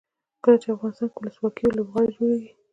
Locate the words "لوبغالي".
1.77-2.11